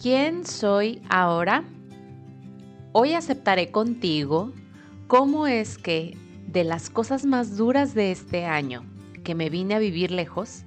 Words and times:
¿Quién 0.00 0.46
soy 0.46 1.02
ahora? 1.10 1.62
Hoy 2.92 3.12
aceptaré 3.12 3.70
contigo 3.70 4.54
cómo 5.08 5.46
es 5.46 5.76
que 5.76 6.16
de 6.46 6.64
las 6.64 6.88
cosas 6.88 7.26
más 7.26 7.58
duras 7.58 7.92
de 7.92 8.10
este 8.10 8.46
año 8.46 8.82
que 9.24 9.34
me 9.34 9.50
vine 9.50 9.74
a 9.74 9.78
vivir 9.78 10.10
lejos 10.10 10.64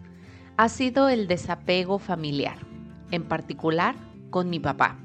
ha 0.55 0.69
sido 0.69 1.09
el 1.09 1.27
desapego 1.27 1.97
familiar, 1.97 2.59
en 3.09 3.23
particular 3.23 3.95
con 4.29 4.51
mi 4.51 4.59
papá. 4.59 4.99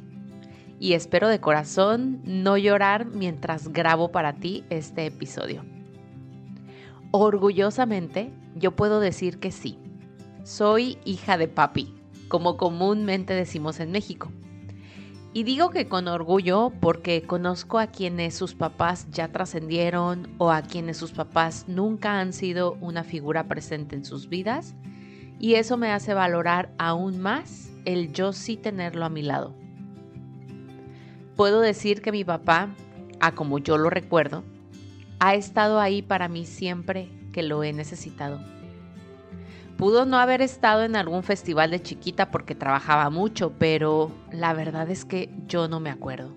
Y 0.79 0.92
espero 0.92 1.29
de 1.29 1.40
corazón 1.40 2.20
no 2.24 2.58
llorar 2.58 3.06
mientras 3.06 3.72
grabo 3.72 4.12
para 4.12 4.34
ti 4.34 4.62
este 4.68 5.06
episodio. 5.06 5.64
Orgullosamente, 7.12 8.30
yo 8.56 8.76
puedo 8.76 9.00
decir 9.00 9.38
que 9.38 9.52
sí. 9.52 9.79
Soy 10.45 10.98
hija 11.06 11.38
de 11.38 11.48
papi, 11.48 11.97
como 12.29 12.56
comúnmente 12.56 13.34
decimos 13.34 13.80
en 13.80 13.90
México. 13.90 14.30
Y 15.34 15.43
digo 15.43 15.71
que 15.71 15.89
con 15.89 16.08
orgullo 16.08 16.72
porque 16.80 17.22
conozco 17.22 17.79
a 17.79 17.89
quienes 17.89 18.34
sus 18.34 18.54
papás 18.54 19.07
ya 19.11 19.29
trascendieron 19.29 20.29
o 20.39 20.50
a 20.50 20.62
quienes 20.62 20.96
sus 20.96 21.12
papás 21.12 21.67
nunca 21.68 22.20
han 22.20 22.32
sido 22.32 22.79
una 22.80 23.04
figura 23.04 23.46
presente 23.46 23.94
en 23.94 24.04
sus 24.04 24.29
vidas 24.29 24.75
y 25.39 25.54
eso 25.54 25.76
me 25.76 25.93
hace 25.93 26.14
valorar 26.14 26.72
aún 26.79 27.18
más 27.18 27.70
el 27.84 28.12
yo 28.12 28.32
sí 28.32 28.56
tenerlo 28.56 29.04
a 29.04 29.11
mi 29.11 29.22
lado. 29.22 29.54
Puedo 31.36 31.61
decir 31.61 32.03
que 32.03 32.11
mi 32.11 32.25
papá, 32.25 32.75
a 33.20 33.34
como 33.34 33.58
yo 33.58 33.78
lo 33.78 33.91
recuerdo, 33.91 34.42
ha 35.20 35.34
estado 35.34 35.78
ahí 35.78 36.03
para 36.03 36.28
mí 36.28 36.47
siempre 36.47 37.11
que 37.33 37.42
lo 37.42 37.62
he 37.62 37.72
necesitado. 37.72 38.41
Pudo 39.78 40.06
no 40.06 40.19
haber 40.19 40.42
estado 40.42 40.83
en 40.83 40.97
algún 40.97 41.23
festival 41.23 41.70
de 41.70 41.81
chiquita 41.81 42.33
porque 42.33 42.56
trabajaba 42.56 43.11
mucho, 43.11 43.53
pero 43.61 44.11
la 44.33 44.53
verdad 44.53 44.91
es 44.91 45.05
que 45.05 45.31
yo 45.47 45.69
no 45.69 45.78
me 45.78 45.89
acuerdo. 45.89 46.35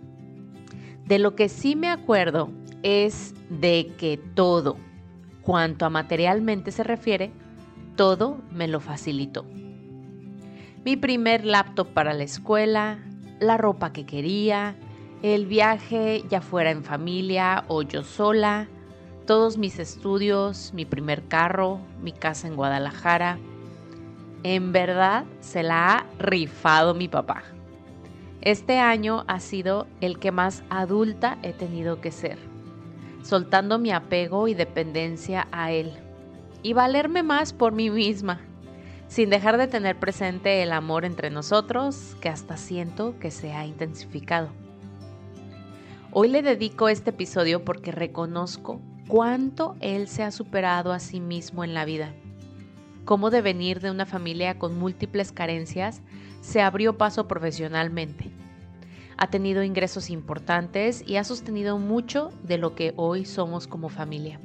De 1.05 1.17
lo 1.17 1.35
que 1.35 1.49
sí 1.49 1.75
me 1.75 1.89
acuerdo 1.89 2.51
es 2.83 3.33
de 3.49 3.93
que 3.97 4.19
todo, 4.35 4.77
cuanto 5.41 5.85
a 5.85 5.89
materialmente 5.89 6.71
se 6.71 6.83
refiere, 6.83 7.31
todo 7.95 8.37
me 8.51 8.67
lo 8.67 8.79
facilitó. 8.79 9.43
Mi 10.85 10.95
primer 10.95 11.43
laptop 11.43 11.87
para 11.87 12.13
la 12.13 12.23
escuela, 12.23 12.99
la 13.39 13.57
ropa 13.57 13.91
que 13.91 14.05
quería, 14.05 14.75
el 15.23 15.47
viaje 15.47 16.23
ya 16.29 16.41
fuera 16.41 16.69
en 16.69 16.83
familia 16.83 17.65
o 17.69 17.81
yo 17.81 18.03
sola, 18.03 18.67
todos 19.31 19.57
mis 19.57 19.79
estudios, 19.79 20.73
mi 20.73 20.83
primer 20.83 21.23
carro, 21.23 21.79
mi 22.01 22.11
casa 22.11 22.49
en 22.49 22.57
Guadalajara. 22.57 23.39
En 24.43 24.73
verdad 24.73 25.23
se 25.39 25.63
la 25.63 25.93
ha 25.93 26.05
rifado 26.19 26.93
mi 26.93 27.07
papá. 27.07 27.43
Este 28.41 28.79
año 28.79 29.23
ha 29.29 29.39
sido 29.39 29.87
el 30.01 30.19
que 30.19 30.33
más 30.33 30.63
adulta 30.69 31.37
he 31.43 31.53
tenido 31.53 32.01
que 32.01 32.11
ser, 32.11 32.39
soltando 33.23 33.79
mi 33.79 33.91
apego 33.91 34.49
y 34.49 34.53
dependencia 34.53 35.47
a 35.53 35.71
él 35.71 35.93
y 36.61 36.73
valerme 36.73 37.23
más 37.23 37.53
por 37.53 37.71
mí 37.71 37.89
misma, 37.89 38.41
sin 39.07 39.29
dejar 39.29 39.57
de 39.57 39.67
tener 39.67 39.97
presente 39.97 40.61
el 40.61 40.73
amor 40.73 41.05
entre 41.05 41.29
nosotros 41.29 42.17
que 42.19 42.27
hasta 42.27 42.57
siento 42.57 43.17
que 43.17 43.31
se 43.31 43.53
ha 43.53 43.65
intensificado. 43.65 44.49
Hoy 46.13 46.27
le 46.27 46.41
dedico 46.41 46.89
este 46.89 47.11
episodio 47.11 47.63
porque 47.63 47.93
reconozco 47.93 48.81
cuánto 49.07 49.77
él 49.79 50.09
se 50.09 50.23
ha 50.23 50.31
superado 50.31 50.91
a 50.91 50.99
sí 50.99 51.21
mismo 51.21 51.63
en 51.63 51.73
la 51.73 51.85
vida. 51.85 52.13
Cómo 53.05 53.29
de 53.29 53.41
venir 53.41 53.79
de 53.79 53.91
una 53.91 54.05
familia 54.05 54.59
con 54.59 54.77
múltiples 54.77 55.31
carencias 55.31 56.01
se 56.41 56.61
abrió 56.61 56.97
paso 56.97 57.29
profesionalmente. 57.29 58.29
Ha 59.15 59.29
tenido 59.29 59.63
ingresos 59.63 60.09
importantes 60.09 61.01
y 61.07 61.15
ha 61.15 61.23
sostenido 61.23 61.77
mucho 61.77 62.29
de 62.43 62.57
lo 62.57 62.75
que 62.75 62.93
hoy 62.97 63.23
somos 63.23 63.65
como 63.65 63.87
familia. 63.87 64.41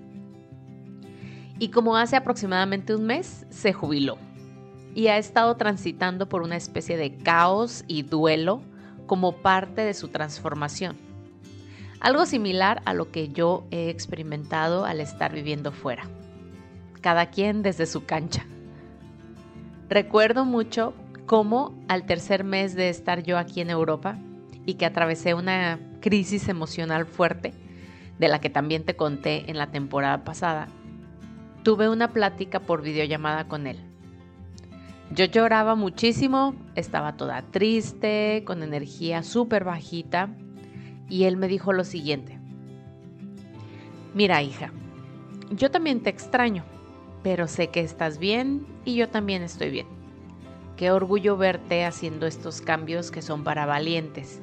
Y 1.59 1.71
como 1.71 1.97
hace 1.97 2.15
aproximadamente 2.15 2.95
un 2.95 3.07
mes, 3.07 3.45
se 3.51 3.73
jubiló 3.73 4.19
y 4.95 5.09
ha 5.09 5.19
estado 5.19 5.57
transitando 5.57 6.29
por 6.29 6.43
una 6.43 6.57
especie 6.57 6.97
de 6.97 7.17
caos 7.17 7.83
y 7.89 8.05
duelo 8.05 8.63
como 9.09 9.33
parte 9.33 9.81
de 9.81 9.95
su 9.95 10.07
transformación 10.07 11.07
algo 12.01 12.27
similar 12.27 12.83
a 12.85 12.95
lo 12.95 13.11
que 13.11 13.29
yo 13.29 13.67
he 13.71 13.89
experimentado 13.89 14.85
al 14.85 15.01
estar 15.01 15.33
viviendo 15.33 15.73
fuera. 15.73 16.05
Cada 17.01 17.27
quien 17.27 17.63
desde 17.63 17.87
su 17.87 18.05
cancha. 18.05 18.47
Recuerdo 19.89 20.45
mucho 20.45 20.95
cómo 21.27 21.75
al 21.89 22.07
tercer 22.07 22.45
mes 22.45 22.75
de 22.75 22.89
estar 22.89 23.23
yo 23.23 23.39
aquí 23.39 23.61
en 23.61 23.71
Europa 23.71 24.19
y 24.65 24.75
que 24.75 24.87
atravesé 24.87 25.35
una 25.35 25.79
crisis 26.01 26.49
emocional 26.49 27.07
fuerte, 27.07 27.53
de 28.19 28.29
la 28.29 28.41
que 28.41 28.51
también 28.51 28.85
te 28.85 28.97
conté 28.97 29.51
en 29.51 29.59
la 29.59 29.71
temporada 29.71 30.25
pasada, 30.25 30.69
tuve 31.63 31.89
una 31.89 32.09
plática 32.13 32.61
por 32.61 32.83
videollamada 32.83 33.47
con 33.47 33.67
él. 33.67 33.79
Yo 35.13 35.25
lloraba 35.27 35.77
muchísimo, 35.77 36.55
estaba 36.75 37.17
toda 37.17 37.43
triste, 37.43 38.43
con 38.45 38.63
energía 38.63 39.23
súper 39.23 39.65
bajita 39.65 40.31
y 41.09 41.25
él 41.25 41.37
me 41.37 41.49
dijo 41.49 41.73
lo 41.73 41.85
siguiente. 41.85 42.39
Mira, 44.15 44.43
hija, 44.43 44.73
yo 45.51 45.71
también 45.71 46.03
te 46.03 46.11
extraño, 46.11 46.65
pero 47.23 47.47
sé 47.49 47.69
que 47.69 47.81
estás 47.81 48.19
bien 48.19 48.67
y 48.85 48.95
yo 48.95 49.09
también 49.09 49.43
estoy 49.43 49.71
bien. 49.71 49.87
Qué 50.77 50.91
orgullo 50.91 51.37
verte 51.37 51.85
haciendo 51.85 52.27
estos 52.27 52.61
cambios 52.61 53.11
que 53.11 53.23
son 53.23 53.45
para 53.45 53.67
valientes. 53.67 54.41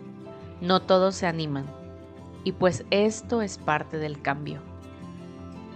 No 0.62 0.81
todos 0.81 1.16
se 1.16 1.28
animan. 1.28 1.66
Y 2.44 2.53
pues 2.53 2.85
esto 2.90 3.41
es 3.41 3.57
parte 3.57 3.97
del 3.97 4.22
cambio. 4.22 4.62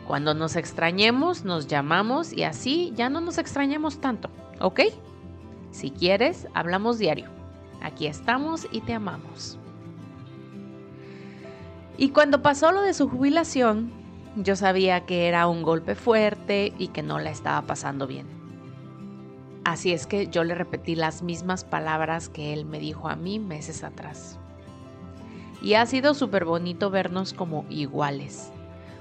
Cuando 0.08 0.34
nos 0.34 0.56
extrañemos, 0.56 1.44
nos 1.44 1.68
llamamos 1.68 2.34
y 2.34 2.44
así 2.44 2.94
ya 2.96 3.09
no 3.09 3.22
nos 3.22 3.38
extrañamos 3.38 4.00
tanto, 4.00 4.30
¿ok? 4.59 4.81
Si 5.72 5.92
quieres, 5.92 6.48
hablamos 6.54 6.98
diario. 6.98 7.28
Aquí 7.81 8.08
estamos 8.08 8.68
y 8.72 8.81
te 8.81 8.94
amamos. 8.94 9.59
Y 12.00 12.09
cuando 12.09 12.44
pasó 12.44 12.72
lo 12.72 12.81
de 12.81 12.94
su 12.94 13.09
jubilación, 13.09 13.91
yo 14.35 14.56
sabía 14.56 15.08
que 15.08 15.28
era 15.28 15.47
un 15.47 15.63
golpe 15.63 15.96
fuerte 15.96 16.72
y 16.78 16.90
que 16.90 17.02
no 17.02 17.18
la 17.18 17.31
estaba 17.31 17.63
pasando 17.63 18.06
bien. 18.06 18.28
Así 19.63 19.91
es 19.91 20.06
que 20.06 20.28
yo 20.28 20.44
le 20.44 20.53
repetí 20.53 20.94
las 20.94 21.24
mismas 21.24 21.63
palabras 21.63 22.30
que 22.30 22.53
él 22.53 22.66
me 22.66 22.80
dijo 22.80 23.09
a 23.09 23.16
mí 23.16 23.40
meses 23.40 23.84
atrás. 23.84 24.38
Y 25.59 25.74
ha 25.74 25.88
sido 25.88 26.13
súper 26.13 26.46
bonito 26.46 26.91
vernos 26.91 27.34
como 27.34 27.66
iguales, 27.68 28.52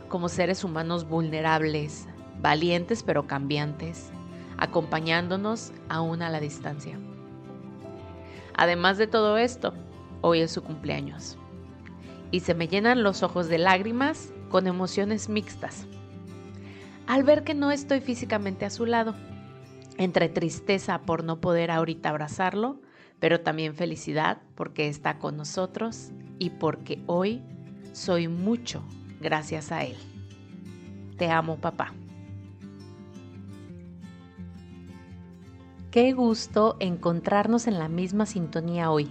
como 0.08 0.30
seres 0.30 0.64
humanos 0.64 1.06
vulnerables, 1.06 2.08
valientes 2.40 3.02
pero 3.02 3.26
cambiantes, 3.26 4.08
acompañándonos 4.56 5.70
aún 5.90 6.22
a 6.22 6.30
la 6.30 6.40
distancia. 6.40 6.98
Además 8.54 8.96
de 8.96 9.06
todo 9.06 9.36
esto, 9.36 9.74
hoy 10.22 10.40
es 10.40 10.50
su 10.50 10.62
cumpleaños 10.62 11.36
y 12.30 12.40
se 12.40 12.54
me 12.54 12.68
llenan 12.68 13.02
los 13.02 13.22
ojos 13.22 13.48
de 13.48 13.58
lágrimas 13.58 14.32
con 14.50 14.66
emociones 14.66 15.28
mixtas. 15.28 15.86
Al 17.06 17.22
ver 17.22 17.44
que 17.44 17.54
no 17.54 17.70
estoy 17.70 18.00
físicamente 18.00 18.64
a 18.64 18.70
su 18.70 18.86
lado, 18.86 19.14
entre 19.96 20.28
tristeza 20.28 21.02
por 21.02 21.24
no 21.24 21.40
poder 21.40 21.70
ahorita 21.70 22.10
abrazarlo, 22.10 22.80
pero 23.20 23.40
también 23.40 23.74
felicidad 23.74 24.42
porque 24.54 24.88
está 24.88 25.18
con 25.18 25.36
nosotros 25.36 26.10
y 26.38 26.50
porque 26.50 27.02
hoy 27.06 27.42
soy 27.92 28.28
mucho 28.28 28.82
gracias 29.20 29.72
a 29.72 29.84
él. 29.84 29.96
Te 31.16 31.30
amo, 31.30 31.56
papá. 31.58 31.94
Qué 35.90 36.12
gusto 36.12 36.76
encontrarnos 36.78 37.66
en 37.66 37.78
la 37.78 37.88
misma 37.88 38.26
sintonía 38.26 38.90
hoy 38.90 39.10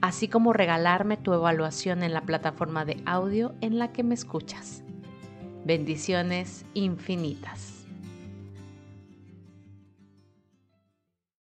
así 0.00 0.28
como 0.28 0.52
regalarme 0.52 1.16
tu 1.16 1.32
evaluación 1.32 2.02
en 2.02 2.12
la 2.12 2.22
plataforma 2.22 2.84
de 2.84 3.02
audio 3.06 3.54
en 3.60 3.78
la 3.78 3.92
que 3.92 4.02
me 4.02 4.14
escuchas. 4.14 4.82
Bendiciones 5.64 6.64
infinitas. 6.74 7.75